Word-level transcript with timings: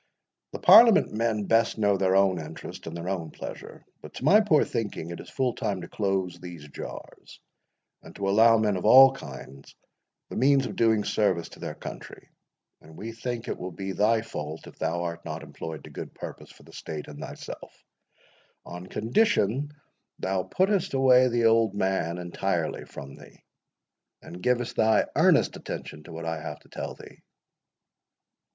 The 0.51 0.57
parliament 0.57 1.11
men 1.13 1.43
best 1.45 1.77
know 1.77 1.95
their 1.95 2.15
own 2.15 2.39
interest 2.41 2.87
and 2.87 2.97
their 2.97 3.07
own 3.07 3.29
pleasure; 3.29 3.85
but, 4.01 4.15
to 4.15 4.23
my 4.23 4.41
poor 4.41 4.63
thinking, 4.65 5.11
it 5.11 5.19
is 5.19 5.29
full 5.29 5.53
time 5.53 5.81
to 5.81 5.87
close 5.87 6.39
these 6.39 6.67
jars, 6.69 7.39
and 8.01 8.15
to 8.15 8.27
allow 8.27 8.57
men 8.57 8.77
of 8.77 8.85
all 8.87 9.13
kinds 9.13 9.75
the 10.29 10.37
means 10.37 10.65
of 10.65 10.75
doing 10.75 11.03
service 11.03 11.49
to 11.49 11.59
their 11.59 11.75
country; 11.75 12.29
and 12.81 12.97
we 12.97 13.11
think 13.11 13.47
it 13.47 13.59
will 13.59 13.69
be 13.71 13.91
thy 13.91 14.23
fault 14.23 14.65
if 14.65 14.79
thou 14.79 15.03
art 15.03 15.23
not 15.23 15.43
employed 15.43 15.83
to 15.83 15.91
good 15.91 16.15
purpose 16.15 16.49
for 16.51 16.63
the 16.63 16.73
state 16.73 17.07
and 17.07 17.19
thyself, 17.19 17.83
on 18.65 18.87
condition 18.87 19.71
thou 20.17 20.41
puttest 20.41 20.95
away 20.95 21.27
the 21.27 21.45
old 21.45 21.75
man 21.75 22.17
entirely 22.17 22.85
from 22.85 23.13
thee, 23.13 23.43
and 24.23 24.41
givest 24.41 24.77
thy 24.77 25.05
earnest 25.15 25.55
attention 25.55 26.01
to 26.01 26.11
what 26.11 26.25
I 26.25 26.41
have 26.41 26.57
to 26.61 26.69
tell 26.69 26.95
thee." 26.95 27.19